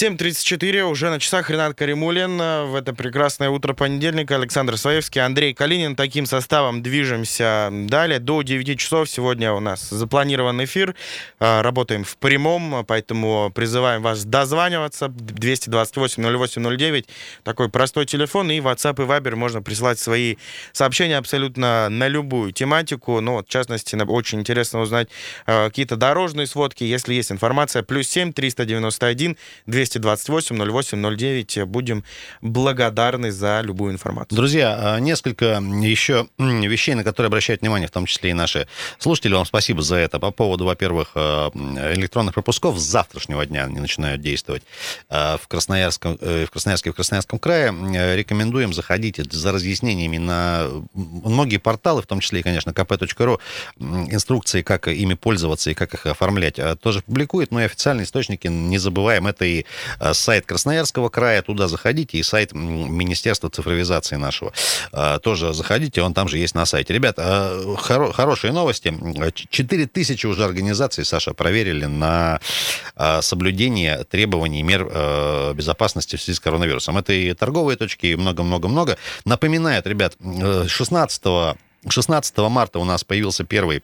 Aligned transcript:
7.34, 0.00 0.82
уже 0.82 1.10
на 1.10 1.18
часах 1.18 1.50
Ренат 1.50 1.76
Каримулин. 1.76 2.38
В 2.38 2.76
это 2.76 2.94
прекрасное 2.94 3.50
утро 3.50 3.74
понедельника 3.74 4.36
Александр 4.36 4.76
Своевский, 4.76 5.20
Андрей 5.20 5.54
Калинин. 5.54 5.96
Таким 5.96 6.24
составом 6.24 6.84
движемся 6.84 7.68
далее. 7.72 8.20
До 8.20 8.42
9 8.42 8.78
часов 8.78 9.10
сегодня 9.10 9.52
у 9.52 9.58
нас 9.58 9.90
запланирован 9.90 10.62
эфир. 10.62 10.94
А, 11.40 11.62
работаем 11.62 12.04
в 12.04 12.16
прямом, 12.16 12.84
поэтому 12.86 13.50
призываем 13.52 14.02
вас 14.02 14.24
дозваниваться. 14.24 15.06
228-08-09. 15.06 17.06
Такой 17.42 17.68
простой 17.68 18.06
телефон. 18.06 18.52
И 18.52 18.60
WhatsApp 18.60 19.02
и 19.02 19.06
Viber 19.08 19.34
можно 19.34 19.62
присылать 19.62 19.98
свои 19.98 20.36
сообщения 20.70 21.16
абсолютно 21.16 21.88
на 21.88 22.06
любую 22.06 22.52
тематику. 22.52 23.20
Ну, 23.20 23.32
вот, 23.32 23.48
в 23.48 23.50
частности, 23.50 23.96
очень 23.96 24.38
интересно 24.38 24.78
узнать 24.78 25.08
а, 25.44 25.68
какие-то 25.68 25.96
дорожные 25.96 26.46
сводки. 26.46 26.84
Если 26.84 27.14
есть 27.14 27.32
информация, 27.32 27.82
плюс 27.82 28.06
7 28.06 28.32
391 28.32 29.36
200 29.66 29.87
228 29.96 30.56
08 30.56 31.16
09. 31.16 31.64
Будем 31.66 32.04
благодарны 32.40 33.32
за 33.32 33.60
любую 33.62 33.92
информацию. 33.92 34.36
Друзья, 34.36 34.76
а, 34.78 35.00
несколько 35.00 35.62
еще 35.82 36.28
вещей, 36.38 36.94
на 36.94 37.04
которые 37.04 37.28
обращают 37.28 37.62
внимание, 37.62 37.88
в 37.88 37.90
том 37.90 38.06
числе 38.06 38.30
и 38.30 38.32
наши 38.32 38.68
слушатели. 38.98 39.34
Вам 39.34 39.46
спасибо 39.46 39.82
за 39.82 39.96
это. 39.96 40.18
По 40.18 40.30
поводу, 40.30 40.64
во-первых, 40.64 41.12
а, 41.14 41.50
электронных 41.94 42.34
пропусков 42.34 42.78
с 42.78 42.82
завтрашнего 42.82 43.44
дня 43.46 43.64
они 43.64 43.80
начинают 43.80 44.20
действовать 44.20 44.62
а, 45.08 45.38
в 45.38 45.48
Красноярском, 45.48 46.18
э, 46.20 46.46
в 46.46 46.50
Красноярске, 46.50 46.92
в 46.92 46.94
Красноярском 46.94 47.38
крае. 47.38 47.68
Рекомендуем 48.16 48.72
заходить 48.72 49.16
за 49.16 49.52
разъяснениями 49.52 50.18
на 50.18 50.68
многие 50.94 51.58
порталы, 51.58 52.02
в 52.02 52.06
том 52.06 52.20
числе 52.20 52.40
и, 52.40 52.42
конечно, 52.42 52.70
kp.ru, 52.70 53.40
инструкции, 53.78 54.62
как 54.62 54.88
ими 54.88 55.14
пользоваться 55.14 55.70
и 55.70 55.74
как 55.74 55.94
их 55.94 56.06
оформлять, 56.06 56.58
тоже 56.80 57.02
публикует, 57.02 57.50
но 57.50 57.60
и 57.60 57.64
официальные 57.64 58.04
источники, 58.04 58.48
не 58.48 58.78
забываем, 58.78 59.26
это 59.26 59.44
и 59.44 59.58
Э, 59.58 59.64
сайт 60.12 60.46
Красноярского 60.46 61.08
края, 61.08 61.42
туда 61.42 61.68
заходите, 61.68 62.18
и 62.18 62.22
сайт 62.22 62.52
Министерства 62.52 63.50
цифровизации 63.50 64.16
нашего. 64.16 64.52
Э, 64.92 65.18
тоже 65.22 65.52
заходите, 65.52 66.02
он 66.02 66.14
там 66.14 66.28
же 66.28 66.38
есть 66.38 66.54
на 66.54 66.66
сайте. 66.66 66.94
Ребят, 66.94 67.16
э, 67.18 67.74
хоро- 67.76 68.12
хорошие 68.12 68.52
новости. 68.52 68.94
4 69.50 69.86
тысячи 69.86 70.26
уже 70.26 70.44
организаций, 70.44 71.04
Саша, 71.04 71.34
проверили 71.34 71.86
на 71.86 72.40
соблюдение 73.20 74.04
требований 74.04 74.62
мер 74.62 74.84
безопасности 75.54 76.16
в 76.16 76.22
связи 76.22 76.36
с 76.36 76.40
коронавирусом. 76.40 76.96
Это 76.98 77.12
и 77.12 77.32
торговые 77.34 77.76
точки, 77.76 78.06
и 78.06 78.16
много-много-много. 78.16 78.96
Напоминают, 79.24 79.86
ребят, 79.86 80.16
16 80.66 81.56
16 81.88 82.38
марта 82.48 82.78
у 82.78 82.84
нас 82.84 83.04
появился 83.04 83.44
первый 83.44 83.82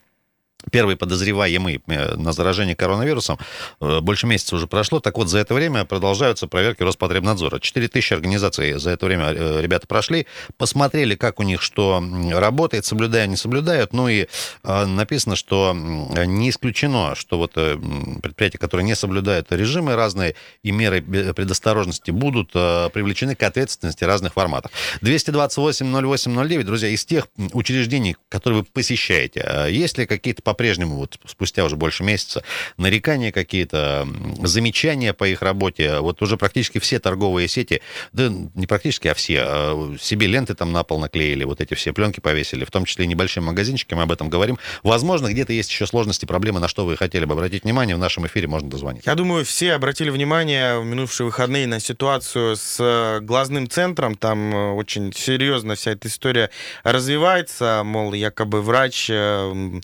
первый 0.71 0.97
подозреваемый 0.97 1.83
э, 1.87 2.17
на 2.17 2.33
заражение 2.33 2.77
коронавирусом, 2.77 3.39
э, 3.81 4.01
больше 4.01 4.27
месяца 4.27 4.57
уже 4.57 4.67
прошло. 4.67 5.01
Так 5.01 5.17
вот, 5.17 5.29
за 5.29 5.39
это 5.39 5.55
время 5.55 5.85
продолжаются 5.85 6.47
проверки 6.47 6.83
Роспотребнадзора. 6.83 7.61
4 7.61 7.89
тысячи 7.89 8.13
организаций 8.15 8.79
за 8.79 8.91
это 8.91 9.07
время 9.07 9.33
э, 9.33 9.61
ребята 9.61 9.87
прошли, 9.87 10.27
посмотрели, 10.57 11.15
как 11.15 11.41
у 11.41 11.43
них 11.43 11.63
что 11.63 12.03
работает, 12.33 12.85
соблюдают, 12.85 13.31
не 13.31 13.37
соблюдают. 13.37 13.93
Ну 13.93 14.09
и 14.09 14.27
написано, 14.63 15.37
что 15.37 15.75
не 15.75 16.51
исключено, 16.51 17.15
что 17.15 17.39
вот 17.39 17.53
предприятия, 17.53 18.59
которые 18.59 18.85
не 18.85 18.95
соблюдают 18.95 19.51
режимы 19.53 19.95
разные 19.97 20.35
и 20.63 20.73
меры 20.73 21.03
предосторожности, 21.03 22.11
будут 22.11 22.53
привлечены 22.53 23.35
к 23.35 23.43
ответственности 23.43 24.05
разных 24.05 24.35
форматов. 24.35 24.73
228-08-09, 25.03 26.63
друзья, 26.65 26.89
из 26.89 27.05
тех 27.05 27.29
учреждений, 27.53 28.17
которые 28.29 28.61
вы 28.61 28.67
посещаете, 28.73 29.67
есть 29.71 29.99
ли 29.99 30.07
какие-то 30.07 30.43
по-прежнему, 30.55 30.95
вот 30.95 31.19
спустя 31.27 31.65
уже 31.65 31.75
больше 31.75 32.05
месяца, 32.05 32.45
нарекания 32.77 33.33
какие-то, 33.33 34.07
замечания 34.41 35.13
по 35.13 35.27
их 35.27 35.43
работе. 35.43 35.99
Вот 35.99 36.23
уже 36.23 36.37
практически 36.37 36.79
все 36.79 37.01
торговые 37.01 37.49
сети, 37.49 37.83
да 38.13 38.33
не 38.55 38.69
практически, 38.69 39.09
а 39.09 39.15
все, 39.15 39.43
а 39.45 39.97
себе 40.01 40.29
ленты 40.29 40.55
там 40.55 40.71
на 40.71 40.85
пол 40.85 41.01
наклеили, 41.01 41.43
вот 41.43 41.61
эти 41.61 41.75
все 41.75 41.93
пленки 41.93 42.21
повесили, 42.21 42.65
в 42.65 42.71
том 42.71 42.85
числе 42.85 43.09
небольшие 43.09 43.43
магазинчики, 43.43 43.95
мы 43.95 44.03
об 44.03 44.13
этом 44.13 44.29
говорим. 44.29 44.61
Возможно, 44.85 45.27
где-то 45.27 45.53
есть 45.53 45.71
еще 45.71 45.89
сложности, 45.89 46.25
проблемы, 46.25 46.61
на 46.61 46.69
что 46.69 46.85
вы 46.85 46.97
хотели 46.97 47.25
бы 47.25 47.33
обратить 47.33 47.65
внимание, 47.65 47.97
в 47.97 47.99
нашем 47.99 48.29
эфире 48.29 48.47
можно 48.47 48.71
дозвонить. 48.71 49.07
Я 49.07 49.17
думаю, 49.17 49.45
все 49.45 49.73
обратили 49.73 50.11
внимание 50.11 50.79
в 50.79 50.85
минувшие 50.85 51.27
выходные 51.27 51.67
на 51.67 51.81
ситуацию 51.81 52.55
с 52.55 52.77
э, 52.79 53.21
глазным 53.23 53.69
центром. 53.69 54.15
Там 54.15 54.55
э, 54.55 54.73
очень 54.75 55.13
серьезно 55.13 55.75
вся 55.75 55.91
эта 55.91 56.07
история 56.07 56.51
развивается. 56.85 57.83
Мол, 57.85 58.13
якобы 58.13 58.63
врач 58.63 59.09
э, 59.11 59.81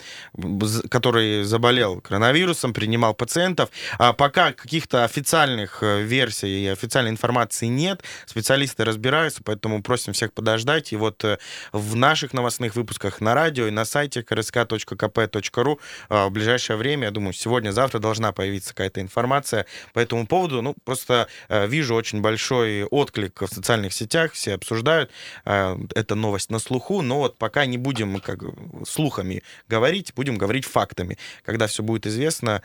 который 0.88 1.44
заболел 1.44 2.00
коронавирусом, 2.00 2.72
принимал 2.72 3.14
пациентов. 3.14 3.70
А 3.98 4.12
пока 4.12 4.52
каких-то 4.52 5.04
официальных 5.04 5.82
э, 5.82 6.02
версий 6.02 6.64
и 6.64 6.66
официальной 6.68 7.10
информации 7.10 7.66
нет, 7.66 8.02
специалисты 8.26 8.84
разбираются, 8.84 9.42
поэтому 9.44 9.82
просим 9.82 10.12
всех 10.12 10.32
подождать. 10.32 10.92
И 10.92 10.96
вот 10.96 11.24
э, 11.24 11.38
в 11.72 11.96
наших 11.96 12.32
новостных 12.32 12.76
выпусках 12.76 13.20
на 13.20 13.34
радио 13.34 13.66
и 13.66 13.70
на 13.70 13.84
сайте 13.84 14.20
krsk.kp.ru 14.20 15.78
э, 16.08 16.26
в 16.26 16.30
ближайшее 16.30 16.76
время, 16.76 17.04
я 17.06 17.10
думаю, 17.10 17.32
сегодня-завтра 17.32 17.98
должна 17.98 18.32
появиться 18.32 18.70
какая-то 18.70 19.00
информация 19.00 19.66
по 19.92 19.98
этому 19.98 20.26
поводу. 20.26 20.62
Ну, 20.62 20.74
просто 20.84 21.28
вижу 21.48 21.94
очень 21.94 22.20
большой 22.20 22.84
отклик 22.84 23.42
в 23.42 23.48
социальных 23.48 23.92
сетях, 23.92 24.32
все 24.32 24.54
обсуждают. 24.54 25.10
Это 25.44 26.14
новость 26.14 26.50
на 26.50 26.58
слуху, 26.58 27.02
но 27.02 27.18
вот 27.18 27.38
пока 27.38 27.66
не 27.66 27.78
будем 27.78 28.20
как 28.20 28.40
слухами 28.86 29.42
говорить, 29.68 30.12
будем 30.14 30.36
говорить 30.36 30.49
фактами. 30.58 31.18
Когда 31.44 31.66
все 31.66 31.82
будет 31.82 32.06
известно, 32.06 32.62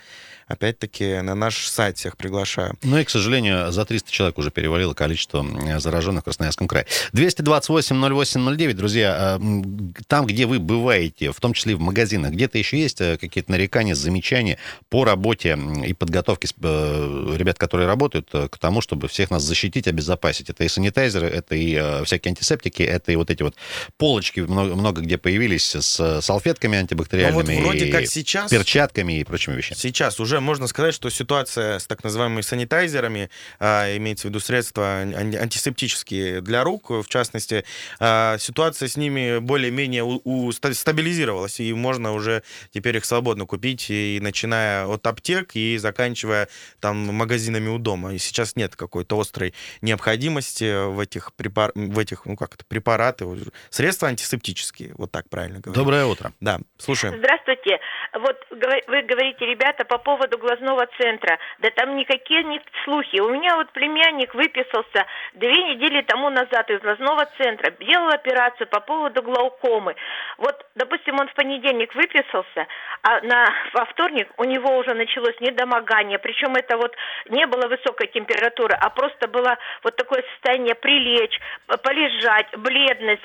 опять-таки, 0.47 1.21
на 1.21 1.35
наш 1.35 1.67
сайт 1.67 1.97
всех 1.97 2.17
приглашаю. 2.17 2.77
Ну 2.83 2.97
и, 2.97 3.03
к 3.03 3.09
сожалению, 3.09 3.71
за 3.71 3.85
300 3.85 4.11
человек 4.11 4.37
уже 4.37 4.51
перевалило 4.51 4.93
количество 4.93 5.45
зараженных 5.79 6.21
в 6.21 6.25
Красноярском 6.25 6.67
крае. 6.67 6.85
228-08-09, 7.13 8.73
друзья, 8.73 9.39
э, 9.39 9.63
там, 10.07 10.25
где 10.25 10.45
вы 10.45 10.59
бываете, 10.59 11.31
в 11.31 11.39
том 11.39 11.53
числе 11.53 11.73
и 11.73 11.75
в 11.75 11.79
магазинах, 11.79 12.31
где-то 12.31 12.57
еще 12.57 12.79
есть 12.79 13.01
э, 13.01 13.17
какие-то 13.17 13.51
нарекания, 13.51 13.95
замечания 13.95 14.57
по 14.89 15.03
работе 15.03 15.57
и 15.85 15.93
подготовке 15.93 16.47
э, 16.61 17.35
ребят, 17.37 17.57
которые 17.57 17.87
работают, 17.87 18.29
к 18.31 18.57
тому, 18.59 18.81
чтобы 18.81 19.07
всех 19.07 19.31
нас 19.31 19.43
защитить, 19.43 19.87
обезопасить. 19.87 20.49
Это 20.49 20.63
и 20.63 20.67
санитайзеры, 20.67 21.27
это 21.27 21.55
и 21.55 22.03
всякие 22.05 22.31
антисептики, 22.31 22.83
это 22.83 23.11
и 23.11 23.15
вот 23.15 23.29
эти 23.29 23.43
вот 23.43 23.55
полочки 23.97 24.41
много, 24.41 24.75
много 24.75 25.01
где 25.01 25.17
появились 25.17 25.75
с 25.75 26.21
салфетками 26.21 26.77
антибактериальными, 26.77 27.57
ну, 27.57 27.67
вот 27.67 27.74
вроде 27.75 27.91
как 27.91 28.07
сейчас, 28.07 28.51
перчатками 28.51 29.19
и 29.19 29.23
прочими 29.23 29.55
вещами. 29.55 29.77
Сейчас 29.77 30.19
уже 30.19 30.39
можно 30.39 30.67
сказать, 30.67 30.93
что 30.93 31.09
ситуация 31.09 31.79
с 31.79 31.87
так 31.87 32.03
называемыми 32.03 32.41
санитайзерами, 32.41 33.29
а, 33.59 33.95
имеется 33.97 34.27
в 34.27 34.29
виду 34.29 34.39
средства 34.39 34.99
антисептические 35.01 36.41
для 36.41 36.63
рук, 36.63 36.89
в 36.89 37.07
частности, 37.07 37.65
а, 37.99 38.37
ситуация 38.37 38.87
с 38.87 38.97
ними 38.97 39.39
более-менее 39.39 40.03
у, 40.03 40.21
у, 40.23 40.51
стабилизировалась, 40.51 41.59
и 41.59 41.73
можно 41.73 42.13
уже 42.13 42.43
теперь 42.71 42.97
их 42.97 43.05
свободно 43.05 43.45
купить, 43.45 43.89
и 43.89 44.19
начиная 44.21 44.85
от 44.85 45.05
аптек 45.07 45.55
и 45.55 45.77
заканчивая 45.77 46.47
там 46.79 46.97
магазинами 46.97 47.69
у 47.69 47.77
дома. 47.77 48.13
И 48.13 48.17
сейчас 48.17 48.55
нет 48.55 48.75
какой-то 48.75 49.19
острой 49.19 49.53
необходимости 49.81 50.87
в 50.87 50.99
этих, 50.99 51.33
препар... 51.33 51.71
в 51.75 51.99
этих 51.99 52.25
ну 52.25 52.35
как 52.35 52.55
это, 52.55 52.65
препараты, 52.65 53.25
средства 53.69 54.07
антисептические, 54.07 54.93
вот 54.97 55.11
так 55.11 55.29
правильно 55.29 55.59
говорить. 55.59 55.77
Доброе 55.77 56.05
утро. 56.05 56.33
Да, 56.39 56.59
слушаем. 56.77 57.15
Здравствуйте. 57.17 57.64
Вот 58.13 58.45
вы 58.49 59.01
говорите, 59.01 59.45
ребята, 59.45 59.85
по 59.85 59.97
поводу 59.97 60.37
глазного 60.37 60.87
центра. 60.99 61.37
Да 61.59 61.69
там 61.71 61.95
никакие 61.95 62.43
не 62.43 62.61
слухи. 62.83 63.19
У 63.19 63.29
меня 63.29 63.55
вот 63.55 63.71
племянник 63.71 64.33
выписался 64.33 65.05
две 65.33 65.63
недели 65.63 66.01
тому 66.01 66.29
назад 66.29 66.69
из 66.69 66.79
глазного 66.81 67.27
центра. 67.37 67.71
Делал 67.71 68.09
операцию 68.09 68.67
по 68.67 68.79
поводу 68.79 69.21
глаукомы. 69.21 69.95
Вот, 70.37 70.65
допустим, 70.75 71.19
он 71.19 71.27
в 71.27 71.33
понедельник 71.33 71.93
выписался, 71.95 72.67
а 73.01 73.21
на, 73.21 73.49
во 73.73 73.85
вторник 73.85 74.29
у 74.37 74.43
него 74.43 74.77
уже 74.77 74.93
началось 74.93 75.39
недомогание. 75.39 76.19
Причем 76.19 76.53
это 76.55 76.77
вот 76.77 76.95
не 77.29 77.45
было 77.47 77.67
высокой 77.67 78.07
температуры, 78.07 78.75
а 78.79 78.89
просто 78.89 79.27
было 79.27 79.57
вот 79.83 79.95
такое 79.95 80.23
состояние 80.33 80.75
прилечь, 80.75 81.39
полежать, 81.83 82.47
бледность, 82.57 83.23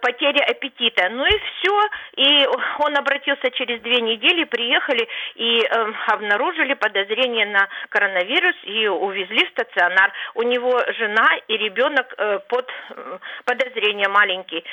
потеря 0.00 0.44
аппетита. 0.44 1.08
Ну 1.10 1.24
и 1.24 1.38
все. 1.38 1.80
И 2.16 2.46
он 2.78 2.96
обратился 2.96 3.11
через 3.50 3.80
две 3.80 4.00
недели, 4.00 4.44
приехали 4.44 5.08
и 5.34 5.60
э, 5.60 5.92
обнаружили 6.08 6.74
подозрение 6.74 7.46
на 7.46 7.68
коронавирус 7.88 8.56
и 8.64 8.86
увезли 8.88 9.44
в 9.46 9.50
стационар. 9.50 10.12
У 10.34 10.42
него 10.42 10.78
жена 10.98 11.28
и 11.48 11.56
ребенок 11.56 12.14
э, 12.16 12.38
под 12.48 12.68
э, 12.90 13.18
подозрение 13.44 14.08
маленький. 14.08 14.64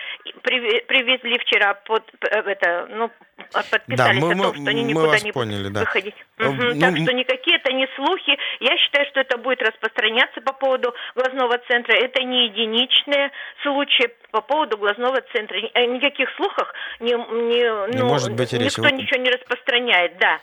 При, 0.42 0.82
привезли 0.82 1.38
вчера 1.40 1.74
под 1.74 2.04
э, 2.22 2.40
это, 2.40 2.88
ну, 2.90 3.12
подписались 3.52 3.98
Да, 3.98 4.14
мы- 4.14 4.32
о 4.32 4.44
том, 4.44 4.56
что 4.56 4.70
они 4.70 4.84
никуда 4.84 5.20
не 5.20 5.32
поняли, 5.32 5.58
будут 5.64 5.74
да. 5.74 5.80
выходить. 5.82 6.16
Э, 6.38 6.50
Мгм, 6.50 6.70
ну, 6.70 6.80
так 6.80 6.98
что 6.98 7.14
никакие 7.14 7.58
это 7.58 7.74
не 7.74 7.88
слухи. 7.96 8.38
Я 8.60 8.78
считаю, 8.78 9.06
что 9.10 9.20
это 9.20 9.38
будет 9.38 9.62
распространяться 9.62 10.42
по 10.42 10.54
поводу 10.54 10.94
глазного 11.16 11.58
центра. 11.68 11.94
Это 11.94 12.24
не 12.24 12.46
единичные 12.46 13.32
случаи 13.64 14.10
по 14.32 14.42
поводу 14.42 14.78
глазного 14.78 15.22
центра. 15.34 15.58
О 15.74 15.86
никаких 15.86 16.30
слухах 16.38 16.74
не, 17.00 17.14
не, 17.14 17.94
Не 17.94 18.00
ну, 18.00 18.08
может 18.08 18.34
быть 18.34 18.54
речи. 18.54 18.64
никто 18.80 18.90
ничего 18.90 19.22
не 19.22 19.30
распространяет, 19.32 20.18
да. 20.20 20.40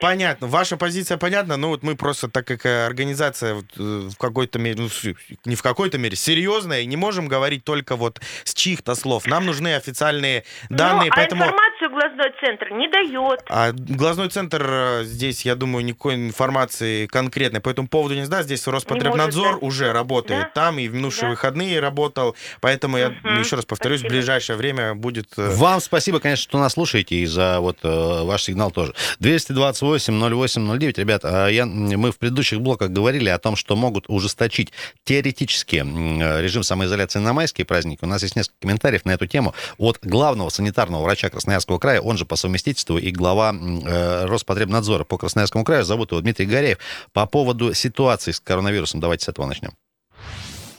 Понятно, 0.00 0.46
ваша 0.46 0.76
позиция 0.76 1.18
понятна, 1.18 1.56
но 1.56 1.68
вот 1.68 1.82
мы 1.82 1.96
просто, 1.96 2.28
так 2.30 2.46
как 2.46 2.64
э, 2.64 2.86
организация 2.86 3.56
э, 3.56 3.60
в 3.78 4.16
какой-то 4.18 4.58
мере, 4.58 4.76
ну, 4.80 4.88
не 5.44 5.54
в 5.54 5.62
какой-то 5.62 5.98
мере, 5.98 6.16
серьезная, 6.16 6.84
не 6.86 6.96
можем 6.96 7.28
говорить 7.28 7.64
только 7.64 7.96
вот 7.96 8.20
с 8.44 8.54
чьих-то 8.54 8.94
слов. 8.94 9.26
Нам 9.26 9.46
нужны 9.46 9.74
официальные 9.74 10.44
данные, 10.70 11.06
ну, 11.08 11.12
а 11.12 11.16
поэтому... 11.16 11.42
информацию 11.44 11.90
глазной 12.20 12.34
центр 12.40 12.70
не 12.72 12.88
дает. 12.88 13.40
А 13.48 13.72
глазной 13.72 14.28
центр 14.28 14.62
э, 14.68 15.04
здесь, 15.04 15.44
я 15.44 15.54
думаю, 15.54 15.84
никакой 15.84 16.14
информации 16.14 17.06
конкретной 17.06 17.60
по 17.60 17.68
этому 17.70 17.88
поводу 17.88 18.14
не 18.14 18.24
сдаст. 18.24 18.44
Здесь 18.46 18.66
Роспотребнадзор 18.66 19.46
может 19.52 19.62
уже 19.62 19.92
работает 19.92 20.42
Да? 20.42 20.50
там 20.54 20.78
и 20.78 20.88
в 20.88 20.94
минувшие 20.94 21.22
Да. 21.22 21.30
выходные 21.30 21.80
работал. 21.80 22.36
Поэтому 22.60 22.98
я 22.98 23.10
Мгм. 23.10 23.40
еще 23.40 23.56
раз 23.56 23.64
повторюсь, 23.64 24.00
Спасибо. 24.00 24.14
в 24.14 24.16
ближайшее 24.18 24.56
время 24.56 24.94
будет... 24.94 25.32
э, 25.38 25.54
Вам 25.54 25.80
спасибо, 25.80 26.20
конечно, 26.20 26.42
что 26.42 26.58
нас 26.58 26.74
слушаете, 26.74 27.16
и 27.16 27.26
за 27.26 27.60
вот 27.60 27.78
э, 27.82 28.22
ваш 28.24 28.44
сигнал 28.44 28.70
тоже. 28.70 28.94
228-08-09. 29.20 30.98
Ребят, 30.98 31.22
а 31.24 31.48
я, 31.48 31.66
мы 31.66 32.12
в 32.12 32.18
предыдущих 32.18 32.60
блоках 32.60 32.90
говорили 32.90 33.28
о 33.28 33.38
том, 33.38 33.56
что 33.56 33.76
могут 33.76 34.04
ужесточить 34.08 34.72
теоретически 35.04 35.76
режим 36.40 36.62
самоизоляции 36.62 37.18
на 37.18 37.32
майские 37.32 37.64
праздники. 37.64 38.00
У 38.04 38.06
нас 38.06 38.22
есть 38.22 38.36
несколько 38.36 38.56
комментариев 38.60 39.04
на 39.04 39.12
эту 39.12 39.26
тему 39.26 39.54
от 39.78 39.98
главного 40.02 40.48
санитарного 40.50 41.02
врача 41.02 41.28
Красноярского 41.30 41.78
края, 41.78 42.00
он 42.10 42.18
же 42.18 42.26
по 42.26 42.36
совместительству 42.36 42.98
и 42.98 43.10
глава 43.10 43.54
э, 43.54 44.26
Роспотребнадзора 44.26 45.04
по 45.04 45.16
Красноярскому 45.16 45.64
краю. 45.64 45.84
Зовут 45.84 46.10
его 46.10 46.20
Дмитрий 46.20 46.46
Горяев. 46.46 46.78
По 47.12 47.26
поводу 47.26 47.72
ситуации 47.72 48.32
с 48.32 48.40
коронавирусом, 48.40 49.00
давайте 49.00 49.24
с 49.24 49.28
этого 49.28 49.46
начнем. 49.46 49.70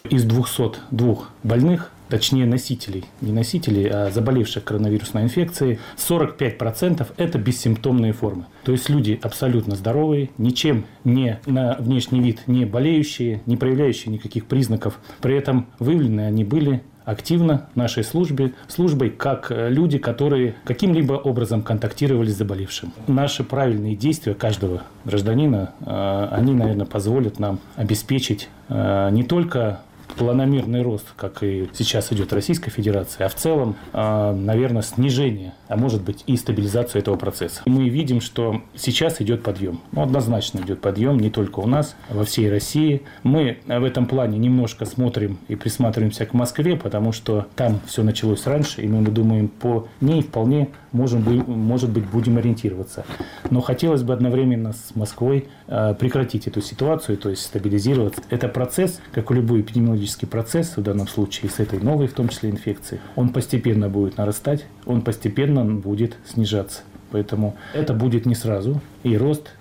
Из 0.09 0.23
202 0.25 1.17
больных, 1.43 1.91
точнее 2.09 2.45
носителей, 2.45 3.05
не 3.21 3.31
носителей, 3.31 3.87
а 3.87 4.11
заболевших 4.11 4.63
коронавирусной 4.63 5.23
инфекцией, 5.23 5.79
45% 5.95 7.07
это 7.15 7.37
бессимптомные 7.37 8.11
формы. 8.11 8.47
То 8.63 8.73
есть 8.73 8.89
люди 8.89 9.19
абсолютно 9.21 9.75
здоровые, 9.75 10.31
ничем 10.37 10.85
не 11.05 11.39
на 11.45 11.77
внешний 11.79 12.19
вид 12.19 12.41
не 12.47 12.65
болеющие, 12.65 13.41
не 13.45 13.55
проявляющие 13.55 14.11
никаких 14.11 14.47
признаков. 14.47 14.99
При 15.21 15.37
этом 15.37 15.67
выявлены 15.79 16.21
они 16.21 16.43
были 16.43 16.83
активно 17.06 17.68
нашей 17.75 18.03
службе, 18.03 18.53
службой 18.68 19.09
как 19.09 19.51
э, 19.51 19.69
люди, 19.69 19.98
которые 19.98 20.56
каким-либо 20.63 21.13
образом 21.13 21.62
контактировали 21.62 22.30
с 22.30 22.38
заболевшим. 22.38 22.94
Наши 23.07 23.44
правильные 23.44 23.95
действия 23.95 24.33
каждого 24.33 24.83
гражданина, 25.06 25.74
э, 25.81 26.27
они, 26.31 26.53
наверное, 26.53 26.86
позволят 26.86 27.39
нам 27.39 27.59
обеспечить 27.75 28.50
э, 28.69 29.09
не 29.12 29.24
только 29.24 29.80
планомерный 30.13 30.81
рост, 30.81 31.05
как 31.15 31.43
и 31.43 31.69
сейчас 31.73 32.11
идет 32.11 32.33
Российская 32.33 32.71
Федерация, 32.71 33.25
а 33.25 33.29
в 33.29 33.35
целом, 33.35 33.75
э, 33.93 34.31
наверное, 34.33 34.81
снижение, 34.81 35.53
а 35.67 35.77
может 35.77 36.01
быть 36.01 36.23
и 36.27 36.37
стабилизацию 36.37 37.01
этого 37.01 37.15
процесса. 37.15 37.61
Мы 37.65 37.89
видим, 37.89 38.21
что 38.21 38.61
сейчас 38.75 39.21
идет 39.21 39.43
подъем. 39.43 39.81
Ну, 39.91 40.01
однозначно 40.01 40.59
идет 40.59 40.81
подъем 40.81 41.19
не 41.19 41.29
только 41.29 41.59
у 41.59 41.67
нас, 41.67 41.95
а 42.09 42.15
во 42.15 42.25
всей 42.25 42.49
России. 42.49 43.03
Мы 43.23 43.57
в 43.65 43.83
этом 43.83 44.05
плане 44.05 44.37
немножко 44.37 44.85
смотрим 44.85 45.37
и 45.47 45.55
присматриваемся 45.55 46.25
к 46.25 46.33
Москве, 46.33 46.75
потому 46.75 47.11
что 47.11 47.47
там 47.55 47.79
все 47.85 48.03
началось 48.03 48.45
раньше, 48.45 48.81
и 48.81 48.87
мы 48.87 49.01
думаем, 49.03 49.47
по 49.47 49.87
ней 50.01 50.21
вполне 50.21 50.69
можем, 50.91 51.23
может 51.47 51.89
быть, 51.89 52.05
будем 52.05 52.37
ориентироваться. 52.37 53.05
Но 53.49 53.61
хотелось 53.61 54.03
бы 54.03 54.13
одновременно 54.13 54.73
с 54.73 54.95
Москвой 54.95 55.47
э, 55.67 55.95
прекратить 55.97 56.47
эту 56.47 56.61
ситуацию, 56.61 57.17
то 57.17 57.29
есть 57.29 57.43
стабилизироваться. 57.43 58.21
Это 58.29 58.47
процесс, 58.47 58.99
как 59.11 59.31
и 59.31 59.33
любой 59.33 59.61
эпидемиологический 59.61 60.00
процесс, 60.25 60.77
в 60.77 60.81
данном 60.81 61.07
случае 61.07 61.50
с 61.51 61.59
этой 61.59 61.80
новой, 61.80 62.07
в 62.07 62.13
том 62.13 62.30
числе, 62.30 62.50
инфекцией, 62.50 63.01
он 63.15 63.30
постепенно 63.30 63.89
будет 63.89 64.18
нарастать, 64.18 64.65
он 64.86 65.01
постепенно 65.01 65.65
будет 65.65 66.15
снижаться. 66.27 66.81
Поэтому 67.12 67.56
это 67.74 67.94
будет 67.94 68.25
не 68.25 68.36
сразу. 68.36 68.81
И 69.03 69.18
рост, 69.18 69.51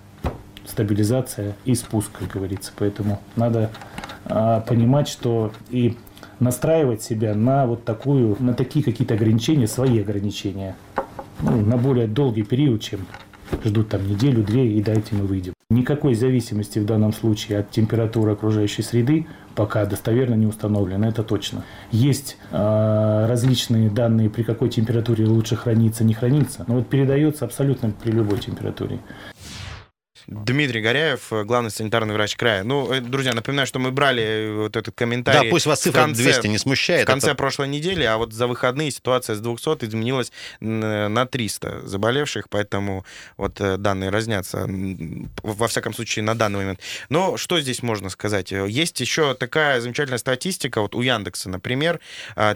стабилизация 0.65 1.55
и 1.65 1.75
спуск, 1.75 2.11
как 2.17 2.29
говорится. 2.29 2.71
Поэтому 2.77 3.19
надо 3.35 3.71
а, 4.25 4.61
понимать, 4.61 5.07
что 5.07 5.51
и 5.69 5.97
настраивать 6.39 7.03
себя 7.03 7.35
на 7.35 7.67
вот 7.67 7.83
такую, 7.83 8.35
на 8.39 8.53
такие 8.53 8.83
какие-то 8.83 9.13
ограничения, 9.13 9.67
свои 9.67 9.99
ограничения, 9.99 10.75
ну, 11.41 11.61
на 11.61 11.77
более 11.77 12.07
долгий 12.07 12.43
период, 12.43 12.81
чем 12.81 13.01
ждут 13.63 13.89
там 13.89 14.07
неделю-две 14.07 14.73
и 14.73 14.81
дайте 14.81 15.15
мы 15.15 15.25
выйдем. 15.25 15.53
Никакой 15.71 16.15
зависимости 16.15 16.79
в 16.79 16.85
данном 16.85 17.13
случае 17.13 17.59
от 17.59 17.71
температуры 17.71 18.33
окружающей 18.33 18.81
среды 18.81 19.25
пока 19.55 19.85
достоверно 19.85 20.35
не 20.35 20.45
установлено, 20.45 21.07
это 21.07 21.23
точно. 21.23 21.63
Есть 21.91 22.35
э, 22.51 23.25
различные 23.29 23.89
данные, 23.89 24.29
при 24.29 24.43
какой 24.43 24.67
температуре 24.67 25.25
лучше 25.25 25.55
храниться, 25.55 26.03
не 26.03 26.13
храниться, 26.13 26.65
но 26.67 26.75
вот 26.75 26.87
передается 26.87 27.45
абсолютно 27.45 27.93
при 28.03 28.11
любой 28.11 28.39
температуре. 28.39 28.99
Дмитрий 30.31 30.79
Горяев, 30.79 31.33
э, 31.33 31.43
главный 31.43 31.71
санитарный 31.71 32.13
врач 32.13 32.37
края. 32.37 32.63
Ну, 32.63 32.89
э, 32.89 33.01
друзья, 33.01 33.33
напоминаю, 33.33 33.67
что 33.67 33.79
мы 33.79 33.91
брали 33.91 34.23
э, 34.23 34.53
вот 34.53 34.77
этот 34.77 34.95
комментарий. 34.95 35.49
Да, 35.49 35.51
пусть 35.51 35.65
вас 35.65 35.81
цифра 35.81 36.03
конце- 36.03 36.23
200 36.23 36.47
не 36.47 36.57
смущает. 36.57 37.03
В 37.03 37.05
конце 37.11 37.27
это- 37.27 37.35
прошлой 37.35 37.67
недели, 37.67 38.05
а 38.05 38.15
вот 38.15 38.31
за 38.31 38.47
выходные 38.47 38.91
ситуация 38.91 39.35
с 39.35 39.41
200 39.41 39.83
изменилась 39.83 40.31
на 40.61 41.25
300 41.25 41.85
заболевших, 41.85 42.47
поэтому 42.47 43.05
вот 43.35 43.55
данные 43.55 44.09
разнятся, 44.09 44.69
во 45.43 45.67
всяком 45.67 45.93
случае, 45.93 46.23
на 46.23 46.33
данный 46.35 46.59
момент. 46.59 46.79
Но 47.09 47.35
что 47.35 47.59
здесь 47.59 47.83
можно 47.83 48.09
сказать? 48.09 48.51
Есть 48.51 49.01
еще 49.01 49.33
такая 49.33 49.81
замечательная 49.81 50.17
статистика, 50.17 50.81
вот 50.81 50.95
у 50.95 51.01
Яндекса, 51.01 51.49
например, 51.49 51.99
а, 52.37 52.55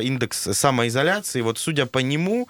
индекс 0.00 0.38
самоизоляции, 0.52 1.42
вот 1.42 1.58
судя 1.58 1.84
по 1.84 1.98
нему, 1.98 2.48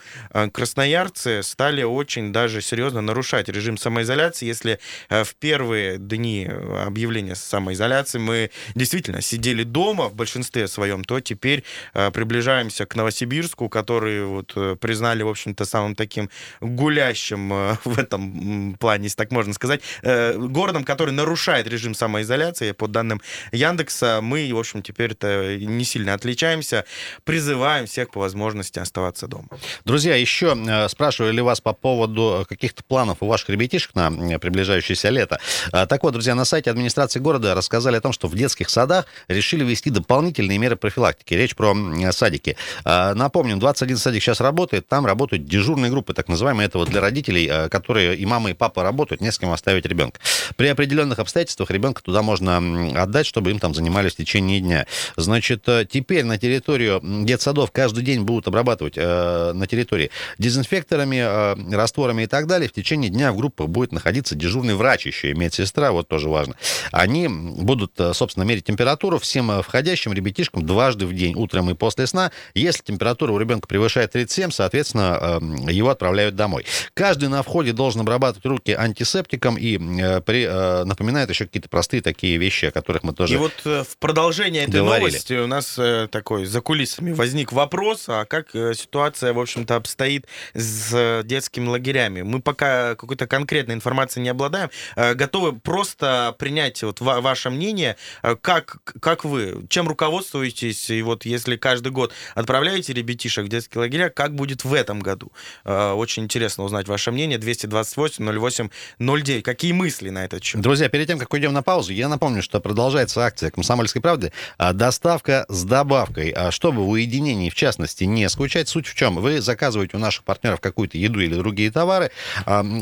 красноярцы 0.53 1.43
стали 1.43 1.83
очень 1.83 2.33
даже 2.33 2.63
серьезно 2.63 3.01
нарушать 3.01 3.49
режим 3.49 3.77
самоизоляции, 3.77 4.47
если 4.47 4.60
э, 4.65 5.25
в 5.25 5.35
первые 5.35 5.99
дни 5.99 6.47
э, 6.49 6.85
объявления 6.87 7.35
самоизоляции 7.35 8.19
мы 8.19 8.51
действительно 8.75 9.21
сидели 9.21 9.63
дома 9.63 10.09
в 10.09 10.15
большинстве 10.15 10.69
своем, 10.69 11.05
то 11.05 11.21
теперь 11.21 11.65
э, 11.95 12.11
приближаемся 12.11 12.87
к 12.87 12.95
Новосибирску, 12.95 13.69
который 13.69 14.25
вот 14.25 14.57
признали, 14.81 15.23
в 15.23 15.29
общем-то, 15.29 15.65
самым 15.65 15.95
таким 15.95 16.31
гулящим 16.61 17.51
в 17.85 17.99
этом 17.99 18.77
плане, 18.79 19.05
если 19.05 19.17
так 19.17 19.31
можно 19.31 19.53
сказать, 19.53 19.81
городом, 20.03 20.85
который 20.85 21.13
нарушает 21.13 21.67
режим 21.67 21.95
самоизоляции. 21.95 22.73
По 22.73 22.89
данным 22.89 23.21
Яндекса, 23.53 24.21
мы, 24.23 24.51
в 24.53 24.59
общем, 24.59 24.83
теперь-то 24.83 25.57
не 25.59 25.85
сильно 25.85 26.15
отличаемся. 26.15 26.85
Призываем 27.25 27.87
всех 27.87 28.11
по 28.11 28.21
возможности 28.21 28.79
оставаться 28.79 29.27
дома. 29.27 29.49
Друзья, 29.85 30.17
еще 30.17 30.57
спрашивали 30.89 31.33
ли 31.33 31.43
вас 31.43 31.61
по 31.61 31.73
поводу 31.73 32.47
каких-то 32.49 32.83
планов 32.85 33.19
у 33.21 33.27
ваших 33.27 33.51
ребятишек 33.51 33.95
на 33.95 34.11
приближающееся 34.41 35.09
лето. 35.11 35.39
А, 35.73 35.87
Так 35.87 36.03
вот, 36.03 36.13
друзья, 36.13 36.35
на 36.35 36.45
сайте 36.45 36.71
администрации 36.71 37.21
города 37.21 37.55
рассказали 37.55 37.97
о 37.97 38.01
том, 38.01 38.13
что 38.13 38.29
в 38.29 38.35
детских 38.35 38.71
садах 38.71 39.07
решили 39.29 39.65
ввести 39.65 39.91
дополнительные 39.91 40.59
меры 40.59 40.77
профилактики. 40.77 41.35
Речь 41.35 41.55
про 41.55 41.75
садики. 42.13 42.57
А, 42.85 43.15
Напомним, 43.15 43.59
21 43.59 43.97
садик 43.97 44.23
сейчас 44.23 44.41
работает, 44.41 44.89
там 44.89 45.07
работают 45.07 45.45
дежурные 45.45 45.91
группы, 45.91 46.15
так 46.15 46.29
называемые, 46.29 46.67
это 46.67 46.79
вот 46.79 46.89
для 46.89 47.01
родителей, 47.01 47.49
э, 47.51 47.69
которые 47.69 48.17
и 48.17 48.27
мама, 48.27 48.51
и 48.51 48.55
папа 48.55 48.83
работают, 48.83 49.21
не 49.21 49.31
с 49.31 49.39
кем 49.39 49.51
оставить 49.51 49.87
ребенка. 49.87 50.21
При 50.57 50.69
определенных 50.69 51.19
обстоятельствах 51.19 51.71
ребенка 51.71 52.03
туда 52.03 52.23
можно 52.23 53.03
отдать, 53.03 53.27
чтобы 53.27 53.51
им 53.51 53.59
там 53.59 53.75
занимались 53.75 54.15
в 54.15 54.17
течение 54.17 54.61
дня. 54.61 54.87
Значит, 55.17 55.69
э, 55.69 55.87
теперь 55.91 56.25
на 56.25 56.39
территорию 56.39 57.01
детсадов 57.03 57.71
каждый 57.71 58.03
день 58.05 58.23
будут 58.23 58.49
обрабатывать 58.49 58.95
э, 58.97 59.53
на 59.53 59.67
территории 59.67 60.11
дезинфекторами, 60.39 61.17
э, 61.17 61.77
растворами 61.77 62.23
и 62.23 62.27
так 62.27 62.47
далее. 62.47 62.69
В 62.69 62.73
течение 62.73 63.11
дня 63.11 63.33
в 63.33 63.37
группах 63.37 63.69
будет 63.69 63.93
находиться 63.93 64.30
дежурный 64.35 64.75
врач 64.75 65.07
еще 65.07 65.31
и 65.31 65.35
медсестра, 65.35 65.93
вот 65.93 66.09
тоже 66.09 66.29
важно. 66.29 66.55
Они 66.93 67.29
будут, 67.29 67.99
э, 67.99 68.13
собственно, 68.15 68.45
мерить 68.45 68.65
температуру 68.65 69.19
всем 69.19 69.51
э, 69.51 69.63
входящим 69.63 70.13
ребятишкам 70.13 70.65
дважды 70.67 71.07
в 71.07 71.15
день, 71.15 71.35
утром 71.37 71.71
и 71.71 71.75
после 71.75 72.07
сна. 72.07 72.31
Если 72.55 72.83
температура 72.83 73.33
у 73.33 73.39
ребенка 73.39 73.67
превышает 73.67 74.13
37, 74.13 74.51
соответственно, 74.51 75.41
э, 75.67 75.73
его 75.73 75.91
отправляют 75.91 76.35
домой. 76.37 76.67
Каждый 76.95 77.29
на 77.29 77.43
входе 77.43 77.73
должен 77.73 78.03
обрабатывать 78.03 78.47
руки 78.47 78.73
антисептиком 78.73 79.57
и 79.57 79.79
э, 79.79 80.21
при, 80.21 80.47
напоминает 80.85 81.31
еще 81.31 81.47
какие-то 81.47 81.69
простые 81.69 82.03
такие 82.03 82.37
вещи, 82.37 82.67
о 82.67 82.71
которых 82.71 83.03
мы 83.03 83.13
тоже... 83.13 83.35
И 83.35 83.37
вот 83.37 83.53
в 83.65 83.97
продолжение 83.99 84.65
этой 84.65 84.81
говорили. 84.81 85.11
новости 85.11 85.35
у 85.35 85.47
нас 85.47 85.79
такой 86.11 86.45
за 86.45 86.61
кулисами 86.61 87.13
возник 87.13 87.53
вопрос, 87.53 88.05
а 88.09 88.25
как 88.25 88.51
ситуация, 88.51 89.33
в 89.33 89.39
общем-то, 89.39 89.77
обстоит 89.77 90.27
с 90.55 91.23
детскими 91.25 91.69
лагерями? 91.69 92.23
Мы 92.23 92.41
пока 92.41 92.95
какой-то 92.95 93.27
конкретной 93.27 93.75
информации 93.75 94.20
не 94.21 94.29
обладаем. 94.29 94.71
Э, 94.97 95.15
готовы 95.15 95.59
просто 95.59 96.35
принять 96.39 96.83
вот 96.83 97.01
ваше 97.01 97.51
мнение, 97.51 97.97
э, 98.23 98.37
как, 98.41 98.79
как 99.01 99.25
вы, 99.25 99.67
чем 99.69 99.89
руководствуетесь, 99.89 100.91
и 100.91 101.03
вот 101.03 101.25
если 101.25 101.57
каждый 101.57 101.93
год 101.93 102.13
отправляете 102.35 102.93
ребятишек 102.93 103.45
в 103.45 103.49
детские 103.49 103.81
лагеря, 103.81 104.11
как 104.11 104.35
будет 104.35 104.65
в 104.65 104.75
этом 104.75 105.01
году? 105.01 105.33
Очень 105.65 106.25
интересно 106.25 106.65
узнать 106.65 106.89
ваше 106.89 107.11
мнение. 107.11 107.39
228 107.39 108.25
08 108.39 108.69
09. 108.99 109.43
Какие 109.43 109.73
мысли 109.73 110.11
на 110.11 110.25
этот 110.25 110.43
счет? 110.43 110.61
Друзья, 110.61 110.89
перед 110.89 111.07
тем, 111.07 111.19
как 111.19 111.33
уйдем 111.33 111.53
на 111.53 111.63
паузу, 111.63 111.93
я 111.93 112.09
напомню, 112.09 112.43
что 112.43 112.61
продолжается 112.61 113.21
акция 113.21 113.51
«Комсомольской 113.51 114.03
правды». 114.03 114.33
Доставка 114.59 115.47
с 115.49 115.65
добавкой. 115.65 116.35
Чтобы 116.51 116.85
в 116.85 116.89
уединении, 116.91 117.51
в 117.51 117.55
частности, 117.55 118.05
не 118.05 118.29
скучать, 118.29 118.69
суть 118.69 118.87
в 118.87 118.95
чем? 118.95 119.17
Вы 119.17 119.41
заказываете 119.41 119.97
у 119.97 120.01
наших 120.01 120.25
партнеров 120.25 120.61
какую-то 120.61 120.99
еду 120.99 121.21
или 121.21 121.35
другие 121.35 121.71
товары. 121.71 122.11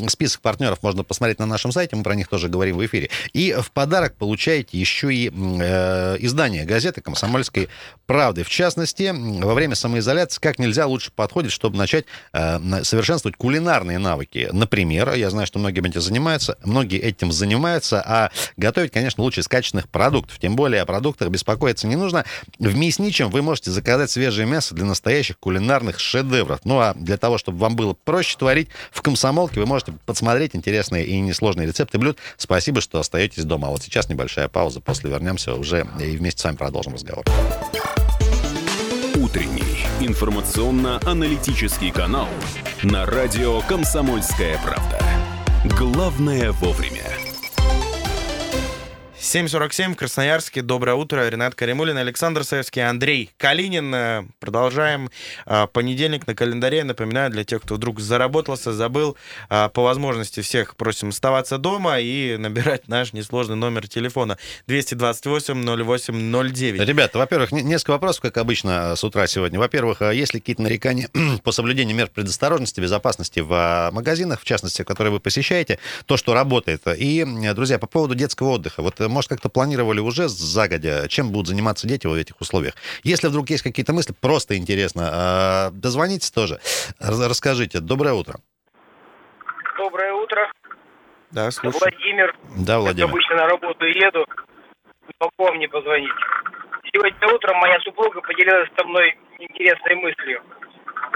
Список 0.09 0.41
партнеров 0.41 0.83
можно 0.83 1.05
посмотреть 1.05 1.28
на 1.39 1.47
нашем 1.47 1.73
сайте, 1.73 1.97
мы 1.97 2.03
про 2.03 2.15
них 2.15 2.29
тоже 2.29 2.49
говорим 2.49 2.77
в 2.77 2.87
эфире. 2.87 3.11
И 3.33 3.55
в 3.59 3.71
подарок 3.73 4.15
получаете 4.17 4.79
еще 4.79 5.13
и 5.15 5.31
э, 5.31 6.17
издание 6.21 6.65
газеты 6.65 7.01
«Комсомольской 7.01 7.69
правды». 8.07 8.43
В 8.43 8.49
частности, 8.49 9.13
во 9.15 9.55
время 9.55 9.75
самоизоляции 9.75 10.41
как 10.41 10.59
нельзя 10.59 10.87
лучше 10.87 11.11
подходит, 11.15 11.53
чтобы 11.53 11.77
начать 11.77 12.07
э, 12.33 12.83
совершенствовать 12.85 13.37
кулинарные 13.37 13.99
навыки. 13.99 14.49
Например, 14.53 15.15
я 15.15 15.31
знаю, 15.31 15.47
что 15.47 15.59
многие 15.59 15.87
этим 15.87 16.01
занимаются, 16.01 16.59
многие 16.65 17.01
этим 17.01 17.33
занимаются, 17.33 18.03
а 18.05 18.31
готовить, 18.57 18.93
конечно, 18.93 19.23
лучше 19.23 19.41
из 19.41 19.49
качественных 19.49 19.89
продуктов. 19.89 20.39
Тем 20.39 20.57
более 20.57 20.83
о 20.83 20.87
продуктах 20.87 21.29
беспокоиться 21.29 21.87
не 21.87 21.97
нужно. 21.97 22.25
В 22.59 22.75
Мясничем 22.75 23.31
вы 23.31 23.43
можете 23.43 23.71
заказать 23.71 24.11
свежее 24.11 24.47
мясо 24.47 24.75
для 24.75 24.85
настоящих 24.85 25.39
кулинарных 25.39 26.01
шедевров. 26.01 26.61
Ну 26.65 26.79
а 26.79 26.95
для 26.95 27.17
того, 27.17 27.39
чтобы 27.39 27.59
вам 27.59 27.77
было 27.77 27.95
проще 27.95 28.37
творить, 28.39 28.69
в 28.91 29.03
комсомолке 29.03 29.61
вы 29.61 29.67
можете 29.67 29.93
подсмотреть 30.07 30.55
интересные 30.55 31.07
и 31.07 31.18
несложные 31.21 31.67
рецепты 31.67 31.99
блюд. 31.99 32.19
Спасибо, 32.37 32.81
что 32.81 33.01
остаетесь 33.01 33.45
дома. 33.45 33.69
А 33.69 33.71
вот 33.71 33.83
сейчас 33.83 34.09
небольшая 34.09 34.49
пауза, 34.49 34.81
после 34.81 35.11
вернемся 35.11 35.55
уже 35.55 35.87
и 36.01 36.17
вместе 36.17 36.41
с 36.41 36.45
вами 36.45 36.57
продолжим 36.57 36.95
разговор. 36.95 37.25
Утренний 39.15 39.85
информационно-аналитический 40.01 41.91
канал 41.91 42.29
на 42.83 43.05
радио 43.05 43.61
«Комсомольская 43.63 44.59
правда». 44.63 44.99
Главное 45.77 46.53
вовремя. 46.53 47.18
7.47 49.29 49.93
в 49.93 49.97
Красноярске. 49.97 50.63
Доброе 50.63 50.95
утро. 50.95 51.29
Ренат 51.29 51.55
Каримулин, 51.55 51.99
Александр 51.99 52.45
Саевский, 52.45 52.89
Андрей 52.89 53.31
Калинин. 53.37 53.95
Э, 53.95 54.25
продолжаем. 54.41 55.11
А, 55.45 55.67
понедельник 55.67 56.27
на 56.27 56.35
календаре. 56.35 56.83
Напоминаю, 56.83 57.31
для 57.31 57.45
тех, 57.45 57.61
кто 57.61 57.75
вдруг 57.75 58.01
заработался, 58.01 58.73
забыл, 58.73 59.19
а, 59.51 59.69
по 59.69 59.83
возможности 59.83 60.41
всех 60.41 60.77
просим 60.77 61.11
оставаться 61.11 61.59
дома 61.59 62.01
и 62.01 62.39
набирать 62.39 62.89
наш 62.89 63.13
несложный 63.13 63.57
номер 63.57 63.87
телефона 63.87 64.39
228-08-09. 64.67 66.83
Ребята, 66.83 67.19
во-первых, 67.19 67.53
несколько 67.53 67.91
вопросов, 67.91 68.23
как 68.23 68.39
обычно, 68.39 68.97
с 68.97 69.05
утра 69.05 69.27
сегодня. 69.27 69.59
Во-первых, 69.59 70.01
есть 70.01 70.33
ли 70.33 70.41
какие-то 70.41 70.63
нарекания 70.63 71.11
по 71.43 71.53
соблюдению 71.53 71.95
мер 71.95 72.09
предосторожности, 72.09 72.81
безопасности 72.81 73.41
в 73.41 73.91
магазинах, 73.93 74.41
в 74.41 74.45
частности, 74.45 74.85
которые 74.85 75.13
вы 75.13 75.21
посещаете, 75.21 75.79
то, 76.07 76.17
что 76.17 76.33
работает. 76.33 76.81
И, 76.97 77.27
друзья, 77.55 77.79
по 77.79 77.87
поводу 77.87 78.15
детского 78.15 78.53
отдыха. 78.53 78.81
Вот 78.81 78.99
может, 79.19 79.31
как-то 79.31 79.49
планировали 79.49 79.99
уже 79.99 80.29
загодя, 80.29 81.09
чем 81.09 81.33
будут 81.33 81.49
заниматься 81.49 81.89
дети 81.89 82.07
в 82.07 82.15
этих 82.15 82.41
условиях? 82.41 82.75
Если 83.03 83.27
вдруг 83.27 83.51
есть 83.51 83.65
какие-то 83.65 83.93
мысли, 83.93 84.15
просто 84.15 84.57
интересно, 84.57 85.11
а, 85.11 85.71
дозвонитесь 85.73 86.31
тоже, 86.31 86.61
расскажите. 87.01 87.81
Доброе 87.81 88.13
утро. 88.15 88.39
Доброе 89.77 90.13
утро. 90.13 90.53
Да, 91.33 91.51
слушаю. 91.51 91.81
Владимир. 91.81 92.37
Да, 92.65 92.79
Владимир. 92.79 93.07
Как 93.07 93.15
обычно 93.15 93.37
на 93.37 93.47
работу 93.49 93.85
еду. 93.87 94.25
Не 95.19 95.51
мне 95.51 95.69
позвонить. 95.69 96.19
Сегодня 96.95 97.35
утром 97.35 97.57
моя 97.59 97.81
супруга 97.81 98.21
поделилась 98.21 98.71
со 98.79 98.85
мной 98.87 99.19
интересной 99.41 99.97
мыслью. 99.97 100.43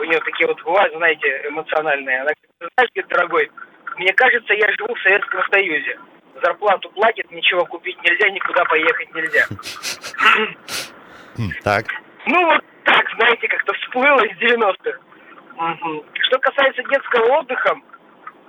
У 0.00 0.04
нее 0.04 0.18
такие 0.24 0.48
вот 0.48 0.60
бывают, 0.64 0.92
знаете, 0.96 1.28
эмоциональные. 1.46 2.22
Она 2.22 2.30
говорит, 2.34 2.74
знаешь, 2.74 3.08
дорогой, 3.08 3.50
мне 3.96 4.12
кажется, 4.14 4.54
я 4.54 4.72
живу 4.72 4.92
в 4.92 5.02
Советском 5.02 5.40
Союзе 5.52 5.98
зарплату 6.42 6.90
платит, 6.90 7.30
ничего 7.30 7.64
купить 7.64 7.96
нельзя, 8.02 8.28
никуда 8.30 8.64
поехать 8.64 9.14
нельзя. 9.14 9.46
Так. 11.64 11.86
Ну, 12.26 12.44
вот 12.46 12.62
так, 12.84 13.04
знаете, 13.16 13.48
как-то 13.48 13.72
всплыло 13.74 14.20
из 14.20 14.36
90-х. 14.38 14.98
Что 16.26 16.38
касается 16.38 16.82
детского 16.82 17.38
отдыха, 17.38 17.74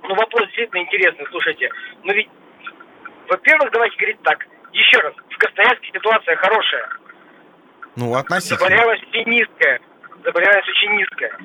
ну, 0.02 0.14
вопрос 0.14 0.46
действительно 0.46 0.82
интересный, 0.82 1.26
слушайте. 1.30 1.70
Но 2.02 2.12
ведь, 2.12 2.28
во-первых, 3.28 3.70
давайте 3.72 3.96
говорить 3.96 4.22
так. 4.22 4.46
Еще 4.72 4.98
раз, 4.98 5.14
в 5.30 5.38
Красноярске 5.38 5.90
ситуация 5.92 6.36
хорошая. 6.36 6.88
Ну, 7.96 8.14
относительно. 8.14 8.58
Заболеваемость 8.58 9.08
очень 9.08 9.30
низкая. 9.30 9.80
Заболеваемость 10.24 10.68
очень 10.68 10.92
низкая. 10.96 11.38